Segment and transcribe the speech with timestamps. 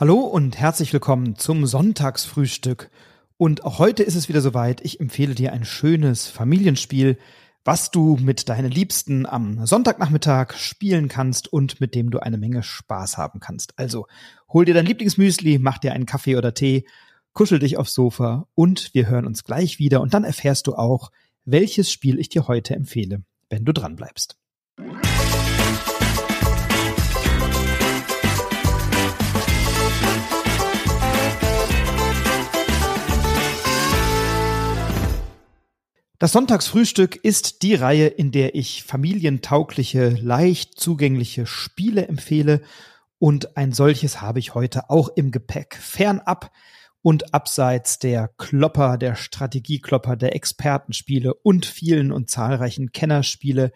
[0.00, 2.90] Hallo und herzlich willkommen zum Sonntagsfrühstück.
[3.36, 4.80] Und auch heute ist es wieder soweit.
[4.80, 7.18] Ich empfehle dir ein schönes Familienspiel,
[7.66, 12.62] was du mit deinen Liebsten am Sonntagnachmittag spielen kannst und mit dem du eine Menge
[12.62, 13.78] Spaß haben kannst.
[13.78, 14.06] Also
[14.50, 16.86] hol dir dein Lieblingsmüsli, mach dir einen Kaffee oder Tee,
[17.34, 21.10] kuschel dich aufs Sofa und wir hören uns gleich wieder und dann erfährst du auch,
[21.44, 24.39] welches Spiel ich dir heute empfehle, wenn du dran bleibst.
[36.20, 42.60] Das Sonntagsfrühstück ist die Reihe, in der ich familientaugliche, leicht zugängliche Spiele empfehle
[43.18, 45.76] und ein solches habe ich heute auch im Gepäck.
[45.76, 46.52] Fernab
[47.00, 53.72] und abseits der Klopper, der Strategieklopper, der Expertenspiele und vielen und zahlreichen Kennerspiele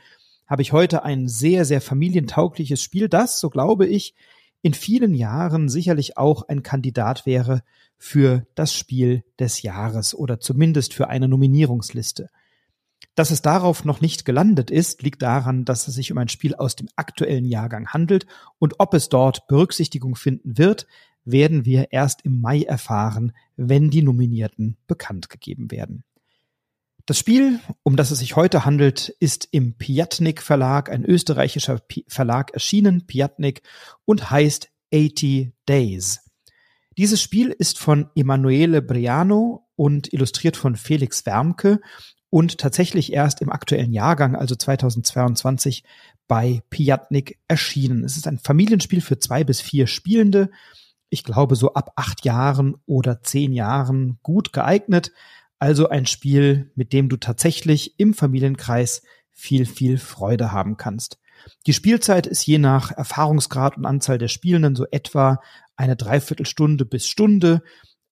[0.47, 4.15] habe ich heute ein sehr, sehr familientaugliches Spiel, das, so glaube ich,
[4.65, 7.63] in vielen Jahren sicherlich auch ein Kandidat wäre
[7.99, 12.31] für das Spiel des Jahres oder zumindest für eine Nominierungsliste.
[13.15, 16.55] Dass es darauf noch nicht gelandet ist, liegt daran, dass es sich um ein Spiel
[16.55, 18.27] aus dem aktuellen Jahrgang handelt
[18.59, 20.87] und ob es dort Berücksichtigung finden wird,
[21.27, 26.05] werden wir erst im Mai erfahren, wenn die Nominierten bekannt gegeben werden.
[27.07, 32.55] Das Spiel, um das es sich heute handelt, ist im Piatnik Verlag, ein österreichischer Verlag
[32.55, 33.63] erschienen, Piatnik,
[34.07, 36.21] und heißt 80 Days.
[36.97, 41.81] Dieses Spiel ist von Emanuele Briano und illustriert von Felix Wermke
[42.31, 45.85] und tatsächlich erst im aktuellen Jahrgang, also 2022,
[46.27, 48.03] bei Piatnik erschienen.
[48.05, 50.51] Es ist ein Familienspiel für zwei bis vier Spielende.
[51.11, 55.13] Ich glaube, so ab acht Jahren oder zehn Jahren gut geeignet.
[55.65, 59.01] Also ein Spiel, mit dem du tatsächlich im Familienkreis
[59.33, 61.19] viel, viel Freude haben kannst.
[61.67, 65.41] Die Spielzeit ist je nach Erfahrungsgrad und Anzahl der Spielenden so etwa
[65.75, 67.63] eine Dreiviertelstunde bis Stunde.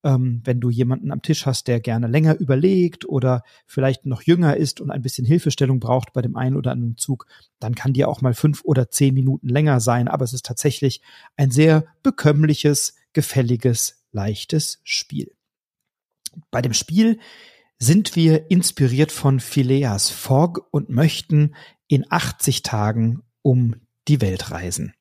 [0.02, 4.56] Ähm, wenn du jemanden am Tisch hast, der gerne länger überlegt oder vielleicht noch jünger
[4.56, 7.26] ist und ein bisschen Hilfestellung braucht bei dem einen oder anderen Zug,
[7.60, 10.08] dann kann dir auch mal fünf oder zehn Minuten länger sein.
[10.08, 11.02] Aber es ist tatsächlich
[11.36, 15.32] ein sehr bekömmliches, gefälliges, leichtes Spiel.
[16.50, 17.18] Bei dem Spiel
[17.78, 21.54] sind wir inspiriert von Phileas Fogg und möchten
[21.88, 23.76] in 80 Tagen um
[24.08, 24.94] die Welt reisen.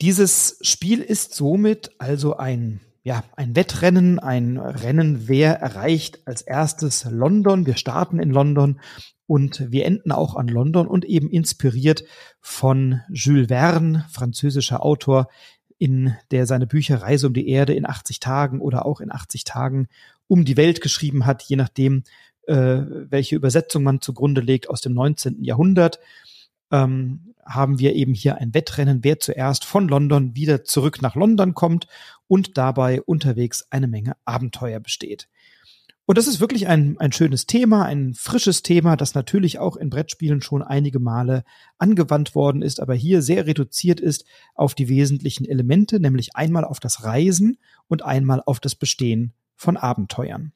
[0.00, 7.04] Dieses Spiel ist somit also ein ja, ein Wettrennen, ein Rennen, wer erreicht als erstes
[7.04, 7.66] London.
[7.66, 8.80] Wir starten in London
[9.26, 12.04] und wir enden auch an London und eben inspiriert
[12.40, 15.28] von Jules Verne, französischer Autor,
[15.78, 19.44] in der seine Bücher Reise um die Erde in 80 Tagen oder auch in 80
[19.44, 19.88] Tagen
[20.28, 22.04] um die Welt geschrieben hat, je nachdem,
[22.46, 25.42] äh, welche Übersetzung man zugrunde legt aus dem 19.
[25.42, 25.98] Jahrhundert.
[26.70, 31.54] Ähm, haben wir eben hier ein Wettrennen, wer zuerst von London wieder zurück nach London
[31.54, 31.86] kommt
[32.26, 35.28] und dabei unterwegs eine Menge Abenteuer besteht.
[36.06, 39.88] Und das ist wirklich ein, ein schönes Thema, ein frisches Thema, das natürlich auch in
[39.88, 41.44] Brettspielen schon einige Male
[41.78, 46.78] angewandt worden ist, aber hier sehr reduziert ist auf die wesentlichen Elemente, nämlich einmal auf
[46.78, 47.56] das Reisen
[47.88, 50.52] und einmal auf das Bestehen von Abenteuern.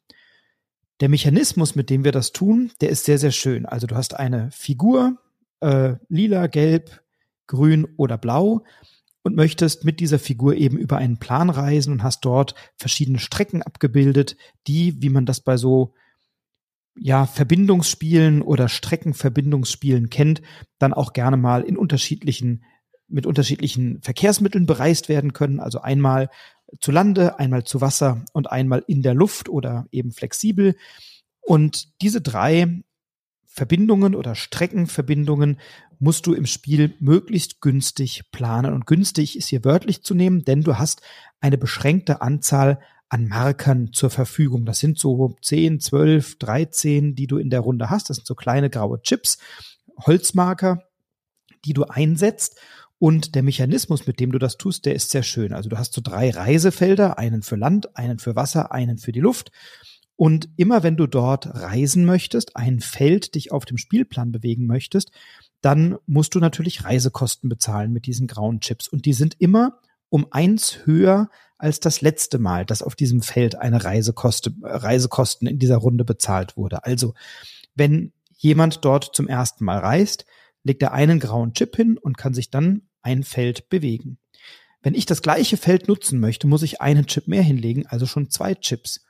[1.01, 3.65] Der Mechanismus, mit dem wir das tun, der ist sehr, sehr schön.
[3.65, 5.17] Also du hast eine Figur,
[5.61, 7.03] äh, lila, gelb,
[7.47, 8.65] grün oder blau
[9.23, 13.63] und möchtest mit dieser Figur eben über einen Plan reisen und hast dort verschiedene Strecken
[13.63, 14.37] abgebildet,
[14.67, 15.95] die, wie man das bei so
[17.01, 20.43] ja, Verbindungsspielen oder Streckenverbindungsspielen kennt,
[20.79, 22.65] dann auch gerne mal in unterschiedlichen,
[23.07, 25.61] mit unterschiedlichen Verkehrsmitteln bereist werden können.
[25.61, 26.29] Also einmal
[26.81, 30.77] zu Lande, einmal zu Wasser und einmal in der Luft oder eben flexibel.
[31.41, 32.83] Und diese drei
[33.59, 35.59] Verbindungen oder Streckenverbindungen
[35.99, 38.73] musst du im Spiel möglichst günstig planen.
[38.73, 41.03] Und günstig ist hier wörtlich zu nehmen, denn du hast
[41.41, 44.65] eine beschränkte Anzahl an Markern zur Verfügung.
[44.65, 48.09] Das sind so 10, 12, 13, die du in der Runde hast.
[48.11, 49.39] Das sind so kleine graue Chips,
[50.07, 50.85] Holzmarker,
[51.65, 52.61] die du einsetzt.
[53.01, 55.53] Und der Mechanismus, mit dem du das tust, der ist sehr schön.
[55.53, 59.21] Also du hast so drei Reisefelder, einen für Land, einen für Wasser, einen für die
[59.21, 59.51] Luft.
[60.19, 65.13] Und immer wenn du dort reisen möchtest, ein Feld dich auf dem Spielplan bewegen möchtest,
[65.61, 68.89] dann musst du natürlich Reisekosten bezahlen mit diesen grauen Chips.
[68.89, 69.79] Und die sind immer
[70.09, 75.61] um eins höher als das letzte Mal, dass auf diesem Feld eine Reisekoste, Reisekosten in
[75.61, 76.85] dieser Runde bezahlt wurde.
[76.85, 77.15] Also,
[77.77, 80.27] wenn jemand dort zum ersten Mal reist,
[80.65, 84.19] legt er einen grauen Chip hin und kann sich dann ein Feld bewegen.
[84.83, 88.31] Wenn ich das gleiche Feld nutzen möchte, muss ich einen Chip mehr hinlegen, also schon
[88.31, 89.05] zwei Chips.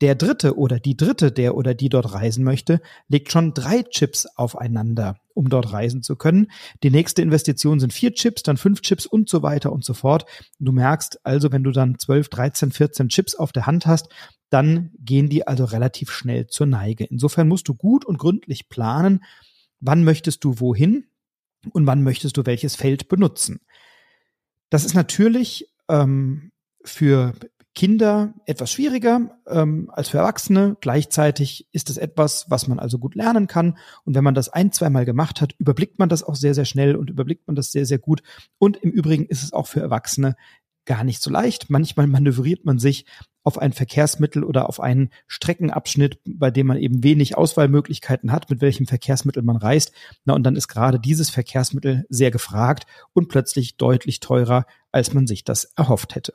[0.00, 4.26] Der dritte oder die dritte, der oder die dort reisen möchte, legt schon drei Chips
[4.36, 6.50] aufeinander um dort reisen zu können.
[6.82, 10.24] Die nächste Investition sind vier Chips, dann fünf Chips und so weiter und so fort.
[10.58, 14.08] Du merkst also, wenn du dann 12, 13, 14 Chips auf der Hand hast,
[14.48, 17.04] dann gehen die also relativ schnell zur Neige.
[17.04, 19.22] Insofern musst du gut und gründlich planen,
[19.78, 21.04] wann möchtest du wohin
[21.72, 23.60] und wann möchtest du welches Feld benutzen.
[24.70, 26.50] Das ist natürlich ähm,
[26.82, 27.34] für
[27.76, 30.78] Kinder etwas schwieriger ähm, als für Erwachsene.
[30.80, 33.76] Gleichzeitig ist es etwas, was man also gut lernen kann.
[34.04, 36.96] Und wenn man das ein, zweimal gemacht hat, überblickt man das auch sehr, sehr schnell
[36.96, 38.22] und überblickt man das sehr, sehr gut.
[38.58, 40.36] Und im Übrigen ist es auch für Erwachsene
[40.86, 41.68] gar nicht so leicht.
[41.68, 43.04] Manchmal manövriert man sich
[43.44, 48.62] auf ein Verkehrsmittel oder auf einen Streckenabschnitt, bei dem man eben wenig Auswahlmöglichkeiten hat, mit
[48.62, 49.92] welchem Verkehrsmittel man reist.
[50.24, 55.26] Na, und dann ist gerade dieses Verkehrsmittel sehr gefragt und plötzlich deutlich teurer, als man
[55.26, 56.32] sich das erhofft hätte.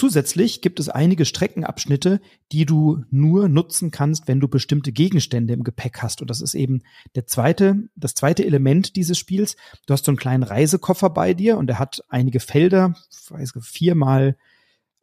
[0.00, 5.62] Zusätzlich gibt es einige Streckenabschnitte, die du nur nutzen kannst, wenn du bestimmte Gegenstände im
[5.62, 6.22] Gepäck hast.
[6.22, 6.80] Und das ist eben
[7.16, 9.56] der zweite, das zweite Element dieses Spiels.
[9.84, 12.94] Du hast so einen kleinen Reisekoffer bei dir und der hat einige Felder,
[13.28, 14.38] weiß vier mal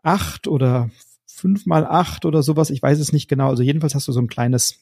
[0.01, 0.89] acht oder
[1.27, 2.71] fünf mal acht oder sowas.
[2.71, 3.49] Ich weiß es nicht genau.
[3.49, 4.79] Also jedenfalls hast du so ein kleines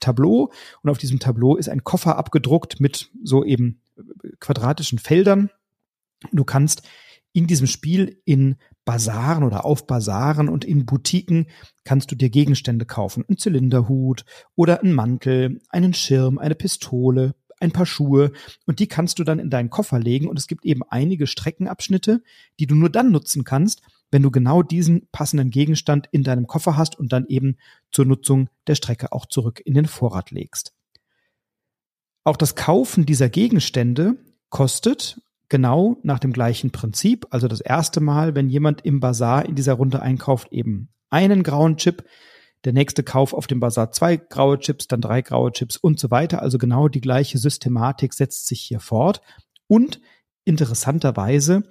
[0.00, 3.82] Tableau und auf diesem Tableau ist ein Koffer abgedruckt mit so eben
[4.38, 5.50] quadratischen Feldern.
[6.32, 6.80] Du kannst
[7.32, 11.46] in diesem Spiel in Basaren oder auf Basaren und in Boutiquen
[11.84, 13.24] kannst du dir Gegenstände kaufen.
[13.28, 14.24] Ein Zylinderhut
[14.56, 18.32] oder ein Mantel, einen Schirm, eine Pistole, ein paar Schuhe
[18.66, 22.22] und die kannst du dann in deinen Koffer legen und es gibt eben einige Streckenabschnitte,
[22.58, 26.76] die du nur dann nutzen kannst, wenn du genau diesen passenden Gegenstand in deinem Koffer
[26.76, 27.58] hast und dann eben
[27.92, 30.74] zur Nutzung der Strecke auch zurück in den Vorrat legst.
[32.24, 34.16] Auch das Kaufen dieser Gegenstände
[34.48, 37.26] kostet genau nach dem gleichen Prinzip.
[37.28, 41.76] Also das erste Mal, wenn jemand im Bazar in dieser Runde einkauft, eben einen grauen
[41.76, 42.04] Chip,
[42.64, 46.10] der nächste Kauf auf dem Bazar zwei graue Chips, dann drei graue Chips und so
[46.10, 46.40] weiter.
[46.40, 49.20] Also genau die gleiche Systematik setzt sich hier fort.
[49.66, 50.00] Und
[50.44, 51.64] interessanterweise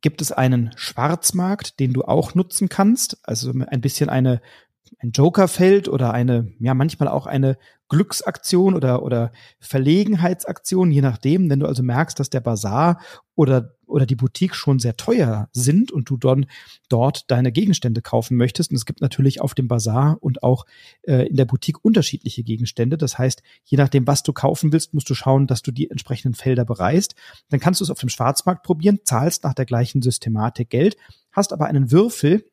[0.00, 3.18] gibt es einen Schwarzmarkt, den du auch nutzen kannst.
[3.22, 4.40] Also ein bisschen eine
[4.98, 7.56] ein Jokerfeld oder eine, ja, manchmal auch eine
[7.88, 11.50] Glücksaktion oder, oder Verlegenheitsaktion, je nachdem.
[11.50, 13.00] Wenn du also merkst, dass der Bazar
[13.34, 16.46] oder, oder die Boutique schon sehr teuer sind und du dann
[16.88, 18.70] dort deine Gegenstände kaufen möchtest.
[18.70, 20.64] Und es gibt natürlich auf dem Bazar und auch
[21.02, 22.96] äh, in der Boutique unterschiedliche Gegenstände.
[22.96, 26.34] Das heißt, je nachdem, was du kaufen willst, musst du schauen, dass du die entsprechenden
[26.34, 27.14] Felder bereist.
[27.50, 30.96] Dann kannst du es auf dem Schwarzmarkt probieren, zahlst nach der gleichen Systematik Geld,
[31.30, 32.44] hast aber einen Würfel,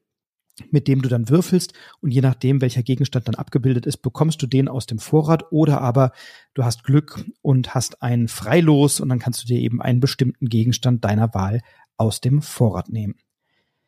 [0.71, 4.47] mit dem du dann würfelst und je nachdem, welcher Gegenstand dann abgebildet ist, bekommst du
[4.47, 6.11] den aus dem Vorrat oder aber
[6.53, 10.47] du hast Glück und hast ein Freilos und dann kannst du dir eben einen bestimmten
[10.47, 11.61] Gegenstand deiner Wahl
[11.97, 13.15] aus dem Vorrat nehmen.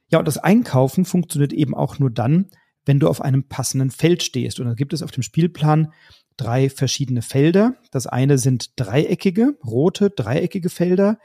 [0.10, 2.48] Ja, und das Einkaufen funktioniert eben auch nur dann,
[2.86, 4.60] wenn du auf einem passenden Feld stehst.
[4.60, 5.94] Und dann gibt es auf dem Spielplan
[6.38, 7.76] drei verschiedene Felder.
[7.92, 11.20] Das eine sind dreieckige, rote, dreieckige Felder.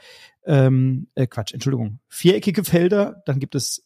[0.44, 3.22] Ähm, äh, Quatsch, Entschuldigung, viereckige Felder.
[3.26, 3.85] Dann gibt es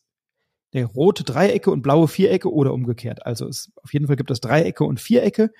[0.73, 3.27] der rote Dreiecke und blaue Vierecke oder umgekehrt.
[3.27, 5.51] Also es, auf jeden Fall gibt es Dreiecke und Vierecke.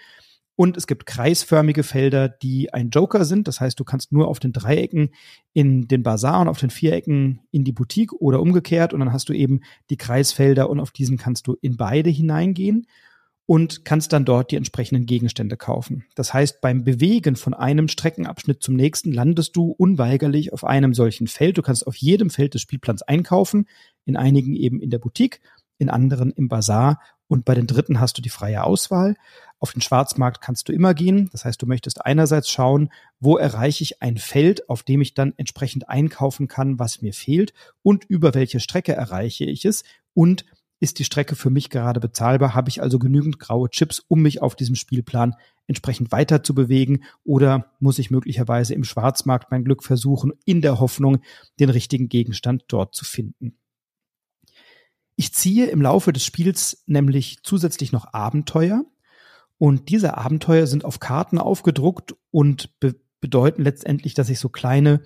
[0.57, 3.49] Und es gibt kreisförmige Felder, die ein Joker sind.
[3.49, 5.15] Das heißt, du kannst nur auf den Dreiecken
[5.55, 8.93] in den Bazar und auf den Vierecken in die Boutique oder umgekehrt.
[8.93, 12.87] Und dann hast du eben die Kreisfelder und auf diesen kannst du in beide hineingehen
[13.51, 16.05] und kannst dann dort die entsprechenden Gegenstände kaufen.
[16.15, 21.27] Das heißt, beim Bewegen von einem Streckenabschnitt zum nächsten landest du unweigerlich auf einem solchen
[21.27, 21.59] Feld.
[21.59, 23.67] Du kannst auf jedem Feld des Spielplans einkaufen,
[24.05, 25.41] in einigen eben in der Boutique,
[25.79, 29.17] in anderen im Bazar und bei den dritten hast du die freie Auswahl.
[29.59, 31.29] Auf den Schwarzmarkt kannst du immer gehen.
[31.33, 35.35] Das heißt, du möchtest einerseits schauen, wo erreiche ich ein Feld, auf dem ich dann
[35.39, 39.83] entsprechend einkaufen kann, was mir fehlt und über welche Strecke erreiche ich es
[40.15, 40.45] und
[40.81, 42.55] ist die Strecke für mich gerade bezahlbar?
[42.55, 47.05] Habe ich also genügend graue Chips, um mich auf diesem Spielplan entsprechend weiter zu bewegen?
[47.23, 51.19] Oder muss ich möglicherweise im Schwarzmarkt mein Glück versuchen, in der Hoffnung,
[51.61, 53.59] den richtigen Gegenstand dort zu finden?
[55.17, 58.85] Ich ziehe im Laufe des Spiels nämlich zusätzlich noch Abenteuer.
[59.59, 65.03] Und diese Abenteuer sind auf Karten aufgedruckt und be bedeuten letztendlich, dass ich so kleine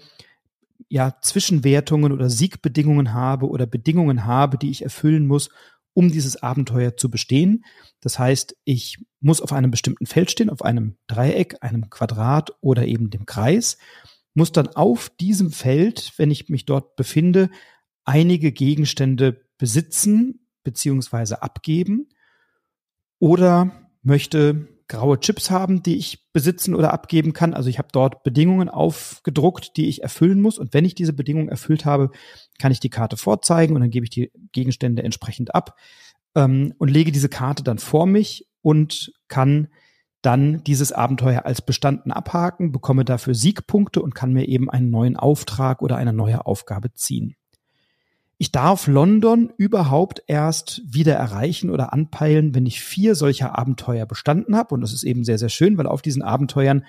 [0.88, 5.50] ja, Zwischenwertungen oder Siegbedingungen habe oder Bedingungen habe, die ich erfüllen muss,
[5.92, 7.64] um dieses Abenteuer zu bestehen.
[8.00, 12.86] Das heißt, ich muss auf einem bestimmten Feld stehen, auf einem Dreieck, einem Quadrat oder
[12.86, 13.78] eben dem Kreis,
[14.34, 17.50] muss dann auf diesem Feld, wenn ich mich dort befinde,
[18.04, 22.08] einige Gegenstände besitzen beziehungsweise abgeben
[23.18, 27.54] oder möchte graue Chips haben, die ich besitzen oder abgeben kann.
[27.54, 30.58] Also ich habe dort Bedingungen aufgedruckt, die ich erfüllen muss.
[30.58, 32.10] Und wenn ich diese Bedingungen erfüllt habe,
[32.58, 35.76] kann ich die Karte vorzeigen und dann gebe ich die Gegenstände entsprechend ab
[36.34, 39.68] ähm, und lege diese Karte dann vor mich und kann
[40.22, 45.16] dann dieses Abenteuer als bestanden abhaken, bekomme dafür Siegpunkte und kann mir eben einen neuen
[45.16, 47.36] Auftrag oder eine neue Aufgabe ziehen.
[48.38, 54.56] Ich darf London überhaupt erst wieder erreichen oder anpeilen, wenn ich vier solcher Abenteuer bestanden
[54.56, 54.74] habe.
[54.74, 56.84] Und das ist eben sehr, sehr schön, weil auf diesen Abenteuern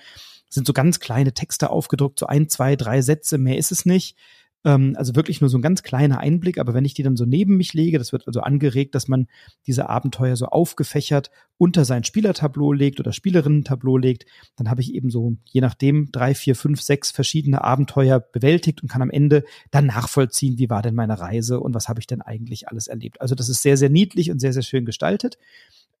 [0.48, 4.16] sind so ganz kleine Texte aufgedruckt, so ein, zwei, drei Sätze, mehr ist es nicht.
[4.64, 7.24] Ähm, also wirklich nur so ein ganz kleiner Einblick, aber wenn ich die dann so
[7.24, 9.26] neben mich lege, das wird also angeregt, dass man
[9.66, 15.10] diese Abenteuer so aufgefächert unter sein Spielertableau legt oder Spielerinnen-Tableau legt, dann habe ich eben
[15.10, 19.86] so, je nachdem, drei, vier, fünf, sechs verschiedene Abenteuer bewältigt und kann am Ende dann
[19.86, 23.20] nachvollziehen, wie war denn meine Reise und was habe ich denn eigentlich alles erlebt.
[23.20, 25.38] Also das ist sehr, sehr niedlich und sehr, sehr schön gestaltet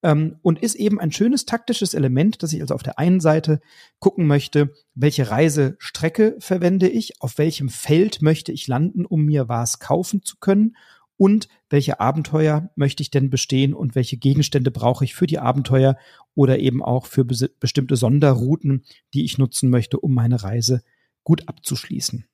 [0.06, 3.60] ähm, und ist eben ein schönes taktisches Element, dass ich also auf der einen Seite
[3.98, 9.80] gucken möchte, welche Reisestrecke verwende ich, auf welchem Feld möchte ich landen, um mir was
[9.80, 10.76] kaufen zu können
[11.16, 15.96] und welche Abenteuer möchte ich denn bestehen und welche Gegenstände brauche ich für die Abenteuer
[16.36, 20.82] oder eben auch für bestimmte Sonderrouten, die ich nutzen möchte, um meine Reise
[21.24, 22.26] gut abzuschließen.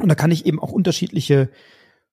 [0.00, 1.50] Und da kann ich eben auch unterschiedliche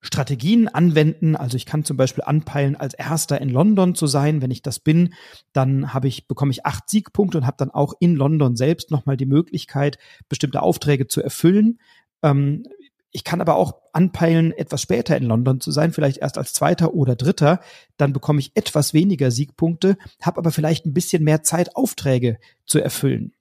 [0.06, 1.36] Strategien anwenden.
[1.36, 4.42] Also ich kann zum Beispiel anpeilen, als Erster in London zu sein.
[4.42, 5.14] Wenn ich das bin,
[5.54, 9.18] dann habe ich, bekomme ich acht Siegpunkte und habe dann auch in London selbst nochmal
[9.18, 9.98] die Möglichkeit,
[10.30, 11.80] bestimmte Aufträge zu erfüllen.
[12.24, 12.64] Ähm,
[13.12, 16.94] ich kann aber auch anpeilen, etwas später in London zu sein, vielleicht erst als Zweiter
[16.94, 17.62] oder Dritter.
[17.96, 22.80] Dann bekomme ich etwas weniger Siegpunkte, habe aber vielleicht ein bisschen mehr Zeit, Aufträge zu
[22.80, 23.34] erfüllen.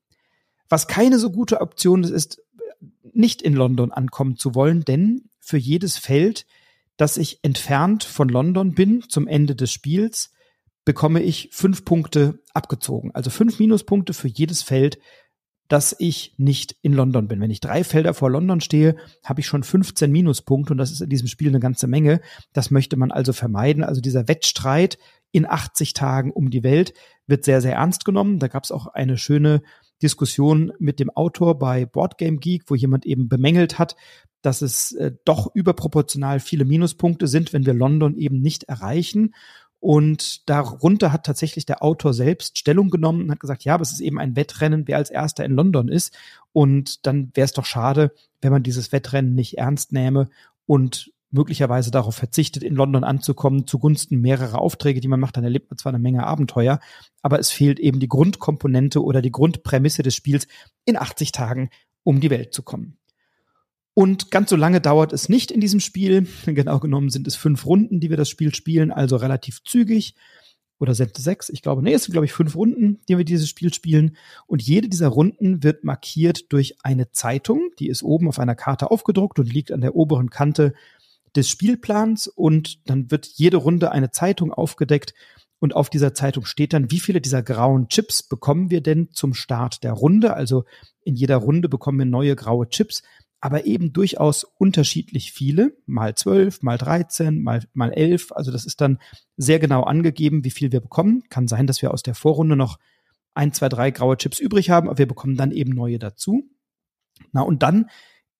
[0.68, 2.40] Was keine so gute Option ist, ist,
[3.12, 6.46] nicht in London ankommen zu wollen, denn für jedes Feld,
[6.96, 10.32] das ich entfernt von London bin zum Ende des Spiels,
[10.84, 13.10] bekomme ich fünf Punkte abgezogen.
[13.14, 14.98] Also fünf Minuspunkte für jedes Feld,
[15.68, 17.40] dass ich nicht in London bin.
[17.40, 21.00] Wenn ich drei Felder vor London stehe, habe ich schon 15 Minuspunkte und das ist
[21.00, 22.20] in diesem Spiel eine ganze Menge.
[22.52, 23.82] Das möchte man also vermeiden.
[23.82, 24.98] Also dieser Wettstreit
[25.32, 26.92] in 80 Tagen um die Welt
[27.26, 28.38] wird sehr, sehr ernst genommen.
[28.38, 29.62] Da gab es auch eine schöne
[30.02, 33.96] Diskussion mit dem Autor bei Boardgame Geek, wo jemand eben bemängelt hat,
[34.42, 39.34] dass es äh, doch überproportional viele Minuspunkte sind, wenn wir London eben nicht erreichen.
[39.80, 43.92] Und darunter hat tatsächlich der Autor selbst Stellung genommen und hat gesagt, ja, aber es
[43.92, 46.16] ist eben ein Wettrennen, wer als erster in London ist.
[46.52, 50.28] Und dann wäre es doch schade, wenn man dieses Wettrennen nicht ernst nähme
[50.66, 55.70] und möglicherweise darauf verzichtet, in London anzukommen, zugunsten mehrerer Aufträge, die man macht, dann erlebt
[55.70, 56.80] man zwar eine Menge Abenteuer,
[57.22, 60.46] aber es fehlt eben die Grundkomponente oder die Grundprämisse des Spiels,
[60.84, 61.70] in 80 Tagen
[62.04, 62.98] um die Welt zu kommen.
[63.94, 66.26] Und ganz so lange dauert es nicht in diesem Spiel.
[66.46, 70.14] Genau genommen sind es fünf Runden, die wir das Spiel spielen, also relativ zügig.
[70.80, 71.48] Oder sind es sechs?
[71.48, 74.16] Ich glaube, nee, es sind, glaube ich, fünf Runden, die wir dieses Spiel spielen.
[74.46, 77.70] Und jede dieser Runden wird markiert durch eine Zeitung.
[77.78, 80.74] Die ist oben auf einer Karte aufgedruckt und liegt an der oberen Kante
[81.36, 82.26] des Spielplans.
[82.26, 85.14] Und dann wird jede Runde eine Zeitung aufgedeckt.
[85.58, 89.32] Und auf dieser Zeitung steht dann, wie viele dieser grauen Chips bekommen wir denn zum
[89.34, 90.34] Start der Runde?
[90.34, 90.64] Also
[91.02, 93.02] in jeder Runde bekommen wir neue graue Chips
[93.44, 98.32] aber eben durchaus unterschiedlich viele, mal zwölf, mal dreizehn, mal, mal elf.
[98.32, 98.98] Also das ist dann
[99.36, 101.24] sehr genau angegeben, wie viel wir bekommen.
[101.28, 102.78] Kann sein, dass wir aus der Vorrunde noch
[103.34, 106.48] ein, zwei, drei graue Chips übrig haben, aber wir bekommen dann eben neue dazu.
[107.32, 107.90] Na, und dann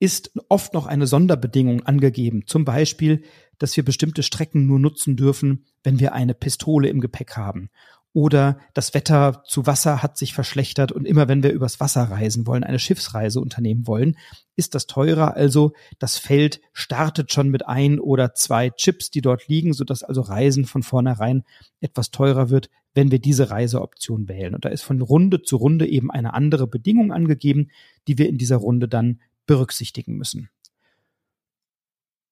[0.01, 2.45] ist oft noch eine Sonderbedingung angegeben.
[2.47, 3.23] Zum Beispiel,
[3.59, 7.71] dass wir bestimmte Strecken nur nutzen dürfen, wenn wir eine Pistole im Gepäck haben
[8.15, 12.47] oder das Wetter zu Wasser hat sich verschlechtert und immer wenn wir übers Wasser reisen
[12.47, 14.17] wollen, eine Schiffsreise unternehmen wollen,
[14.55, 15.35] ist das teurer.
[15.35, 20.21] Also das Feld startet schon mit ein oder zwei Chips, die dort liegen, sodass also
[20.21, 21.43] Reisen von vornherein
[21.81, 24.55] etwas teurer wird, wenn wir diese Reiseoption wählen.
[24.55, 27.71] Und da ist von Runde zu Runde eben eine andere Bedingung angegeben,
[28.07, 30.49] die wir in dieser Runde dann berücksichtigen müssen.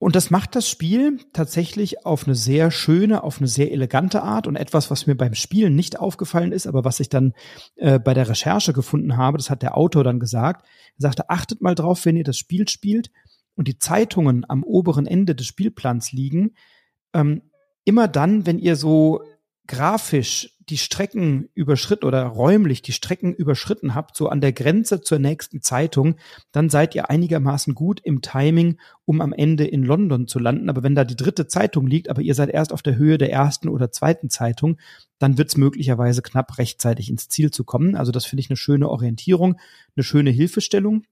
[0.02, 4.48] Und das macht das Spiel tatsächlich auf eine sehr schöne, auf eine sehr elegante Art
[4.48, 7.34] und etwas, was mir beim Spielen nicht aufgefallen ist, aber was ich dann
[7.76, 10.66] äh, bei der Recherche gefunden habe, das hat der Autor dann gesagt.
[10.98, 13.12] Er sagte, achtet mal drauf, wenn ihr das Spiel spielt
[13.54, 16.56] und die Zeitungen am oberen Ende des Spielplans liegen.
[17.12, 17.42] Ähm,
[17.84, 19.22] immer dann, wenn ihr so
[19.68, 25.18] grafisch die Strecken überschritten oder räumlich die Strecken überschritten habt, so an der Grenze zur
[25.18, 26.16] nächsten Zeitung,
[26.52, 30.70] dann seid ihr einigermaßen gut im Timing, um am Ende in London zu landen.
[30.70, 33.32] Aber wenn da die dritte Zeitung liegt, aber ihr seid erst auf der Höhe der
[33.32, 34.78] ersten oder zweiten Zeitung,
[35.18, 37.96] dann wird es möglicherweise knapp rechtzeitig ins Ziel zu kommen.
[37.96, 39.58] Also das finde ich eine schöne Orientierung,
[39.96, 41.04] eine schöne Hilfestellung.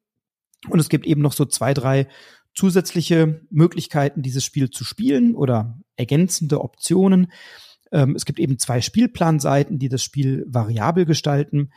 [0.69, 2.07] Und es gibt eben noch so zwei, drei
[2.55, 7.33] zusätzliche Möglichkeiten, dieses Spiel zu spielen oder ergänzende Optionen.
[7.93, 11.71] Ähm, es gibt eben zwei Spielplanseiten, die das Spiel variabel gestalten.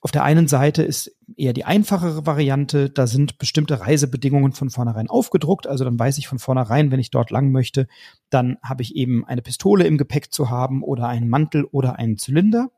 [0.00, 5.08] Auf der einen Seite ist eher die einfachere Variante, da sind bestimmte Reisebedingungen von vornherein
[5.08, 7.86] aufgedruckt, also dann weiß ich von vornherein, wenn ich dort lang möchte,
[8.28, 12.18] dann habe ich eben eine Pistole im Gepäck zu haben oder einen Mantel oder einen
[12.18, 12.70] Zylinder.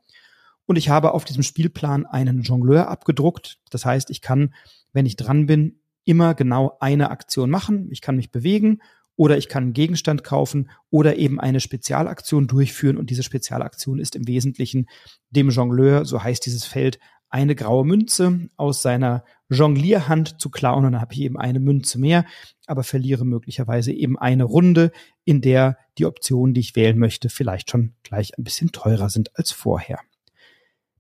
[0.67, 3.59] Und ich habe auf diesem Spielplan einen Jongleur abgedruckt.
[3.71, 4.55] Das heißt, ich kann,
[4.93, 7.89] wenn ich dran bin, immer genau eine Aktion machen.
[7.91, 8.81] Ich kann mich bewegen
[9.17, 12.99] oder ich kann einen Gegenstand kaufen oder eben eine Spezialaktion durchführen.
[12.99, 14.87] Und diese Spezialaktion ist im Wesentlichen
[15.31, 20.93] dem Jongleur, so heißt dieses Feld, eine graue Münze aus seiner Jonglierhand zu klauen und
[20.93, 22.25] dann habe ich eben eine Münze mehr,
[22.67, 24.93] aber verliere möglicherweise eben eine Runde,
[25.25, 29.37] in der die Optionen, die ich wählen möchte, vielleicht schon gleich ein bisschen teurer sind
[29.37, 30.01] als vorher.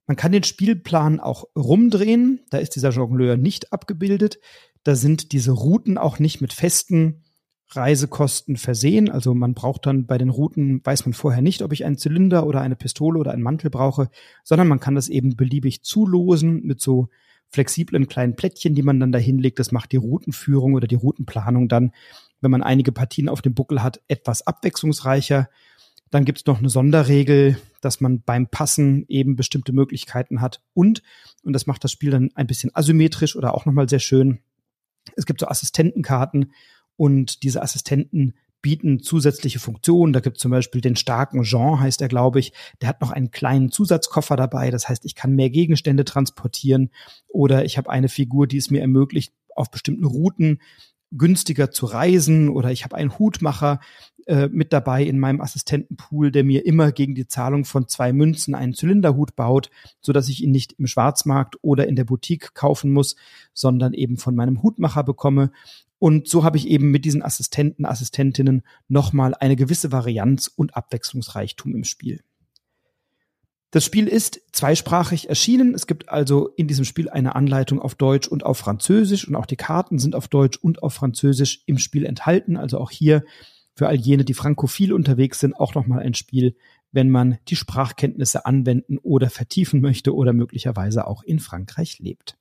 [0.06, 4.38] Man kann den Spielplan auch rumdrehen, da ist dieser Jongleur nicht abgebildet,
[4.84, 7.24] da sind diese Routen auch nicht mit festen
[7.70, 9.10] Reisekosten versehen.
[9.10, 12.46] Also man braucht dann bei den Routen, weiß man vorher nicht, ob ich einen Zylinder
[12.46, 14.08] oder eine Pistole oder einen Mantel brauche,
[14.44, 17.08] sondern man kann das eben beliebig zulosen mit so
[17.48, 19.58] flexiblen kleinen Plättchen, die man dann da hinlegt.
[19.58, 21.92] Das macht die Routenführung oder die Routenplanung dann,
[22.40, 25.48] wenn man einige Partien auf dem Buckel hat, etwas abwechslungsreicher.
[26.10, 31.02] Dann gibt es noch eine Sonderregel, dass man beim Passen eben bestimmte Möglichkeiten hat und,
[31.42, 34.38] und das macht das Spiel dann ein bisschen asymmetrisch oder auch nochmal sehr schön.
[35.16, 36.52] Es gibt so Assistentenkarten
[36.96, 40.12] und diese Assistenten bieten zusätzliche Funktionen.
[40.12, 42.52] Da gibt es zum Beispiel den starken Jean, heißt er, glaube ich.
[42.80, 44.70] Der hat noch einen kleinen Zusatzkoffer dabei.
[44.70, 46.90] Das heißt, ich kann mehr Gegenstände transportieren
[47.28, 50.60] oder ich habe eine Figur, die es mir ermöglicht, auf bestimmten Routen
[51.12, 53.78] günstiger zu reisen oder ich habe einen Hutmacher
[54.26, 58.54] äh, mit dabei in meinem Assistentenpool, der mir immer gegen die Zahlung von zwei Münzen
[58.54, 62.92] einen Zylinderhut baut, so dass ich ihn nicht im Schwarzmarkt oder in der Boutique kaufen
[62.92, 63.14] muss,
[63.54, 65.52] sondern eben von meinem Hutmacher bekomme.
[65.98, 71.74] Und so habe ich eben mit diesen Assistenten, Assistentinnen nochmal eine gewisse Varianz und Abwechslungsreichtum
[71.74, 72.22] im Spiel.
[73.70, 75.74] Das Spiel ist zweisprachig erschienen.
[75.74, 79.46] Es gibt also in diesem Spiel eine Anleitung auf Deutsch und auf Französisch und auch
[79.46, 82.56] die Karten sind auf Deutsch und auf Französisch im Spiel enthalten.
[82.56, 83.24] Also auch hier
[83.74, 86.56] für all jene, die frankophil unterwegs sind, auch nochmal ein Spiel,
[86.92, 92.38] wenn man die Sprachkenntnisse anwenden oder vertiefen möchte oder möglicherweise auch in Frankreich lebt.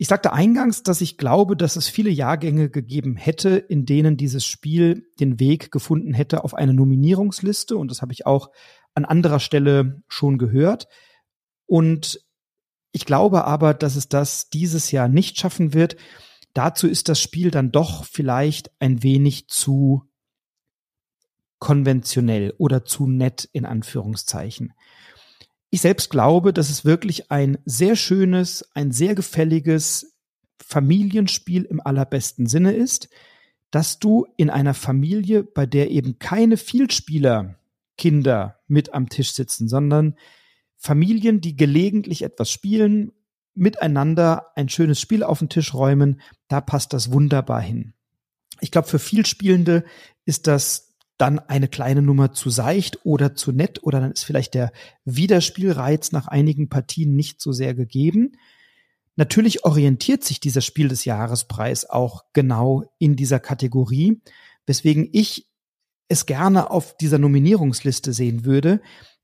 [0.00, 4.46] Ich sagte eingangs, dass ich glaube, dass es viele Jahrgänge gegeben hätte, in denen dieses
[4.46, 7.76] Spiel den Weg gefunden hätte auf eine Nominierungsliste.
[7.76, 8.48] Und das habe ich auch
[8.94, 10.88] an anderer Stelle schon gehört.
[11.66, 12.18] Und
[12.92, 15.96] ich glaube aber, dass es das dieses Jahr nicht schaffen wird.
[16.54, 20.08] Dazu ist das Spiel dann doch vielleicht ein wenig zu
[21.58, 24.72] konventionell oder zu nett in Anführungszeichen.
[25.70, 30.16] Ich selbst glaube, dass es wirklich ein sehr schönes, ein sehr gefälliges
[30.60, 33.08] Familienspiel im allerbesten Sinne ist,
[33.70, 37.56] dass du in einer Familie, bei der eben keine Vielspieler
[37.96, 40.16] Kinder mit am Tisch sitzen, sondern
[40.76, 43.12] Familien, die gelegentlich etwas spielen,
[43.54, 47.94] miteinander ein schönes Spiel auf den Tisch räumen, da passt das wunderbar hin.
[48.60, 49.84] Ich glaube, für Vielspielende
[50.24, 50.89] ist das
[51.20, 54.72] dann eine kleine Nummer zu seicht oder zu nett oder dann ist vielleicht der
[55.04, 58.32] Wiederspielreiz nach einigen Partien nicht so sehr gegeben.
[59.16, 64.22] Natürlich orientiert sich dieser Spiel des Jahrespreis auch genau in dieser Kategorie,
[64.66, 65.46] weswegen ich
[66.08, 68.80] es gerne auf dieser Nominierungsliste sehen würde.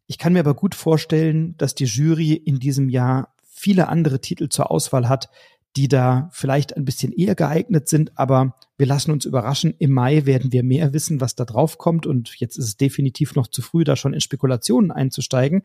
[0.07, 4.51] Ich kann mir aber gut vorstellen, dass die Jury in diesem Jahr viele andere Titel
[4.51, 5.31] zur Auswahl hat,
[5.77, 9.75] die da vielleicht ein bisschen eher geeignet sind, aber wir lassen uns überraschen.
[9.79, 13.35] Im Mai werden wir mehr wissen, was da drauf kommt und jetzt ist es definitiv
[13.35, 15.63] noch zu früh, da schon in Spekulationen einzusteigen.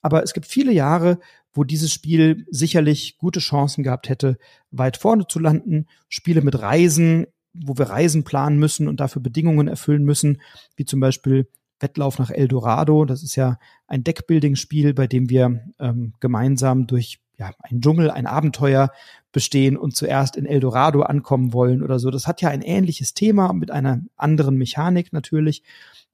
[0.00, 1.18] Aber es gibt viele Jahre,
[1.52, 4.38] wo dieses Spiel sicherlich gute Chancen gehabt hätte,
[4.70, 5.86] weit vorne zu landen.
[6.08, 10.40] Spiele mit Reisen, wo wir Reisen planen müssen und dafür Bedingungen erfüllen müssen,
[10.76, 11.48] wie zum Beispiel
[11.80, 13.04] Wettlauf nach Eldorado.
[13.04, 18.26] Das ist ja ein Deckbuilding-Spiel, bei dem wir ähm, gemeinsam durch ja, ein Dschungel, ein
[18.26, 18.90] Abenteuer
[19.32, 22.10] bestehen und zuerst in Eldorado ankommen wollen oder so.
[22.10, 25.62] Das hat ja ein ähnliches Thema mit einer anderen Mechanik natürlich.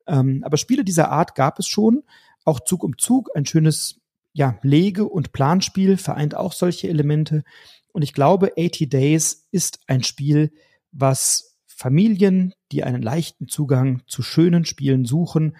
[0.06, 2.02] Ähm, aber Spiele dieser Art gab es schon.
[2.44, 4.00] Auch Zug um Zug, ein schönes
[4.34, 7.44] ja, Lege- und Planspiel vereint auch solche Elemente.
[7.92, 10.52] Und ich glaube, 80 Days ist ein Spiel,
[10.92, 15.56] was Familien, die einen leichten Zugang zu schönen Spielen suchen,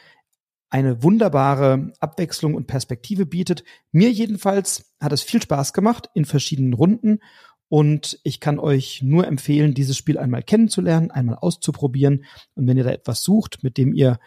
[0.70, 3.64] eine wunderbare Abwechslung und Perspektive bietet.
[3.92, 7.20] Mir jedenfalls hat es viel Spaß gemacht in verschiedenen Runden
[7.68, 12.24] und ich kann euch nur empfehlen, dieses Spiel einmal kennenzulernen, einmal auszuprobieren.
[12.55, 14.18] Und wenn ihr da etwas sucht, mit dem ihr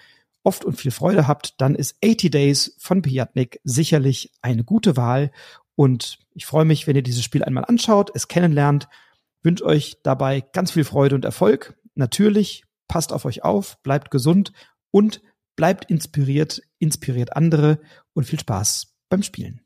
[0.43, 5.31] oft und viel Freude habt, dann ist 80 Days von Pijatnik sicherlich eine gute Wahl.
[5.75, 8.87] Und ich freue mich, wenn ihr dieses Spiel einmal anschaut, es kennenlernt,
[9.43, 11.77] wünsche euch dabei ganz viel Freude und Erfolg.
[11.95, 14.51] Natürlich, passt auf euch auf, bleibt gesund
[14.91, 15.21] und
[15.57, 17.81] Bleibt inspiriert, inspiriert andere
[18.13, 19.61] und viel Spaß beim Spielen.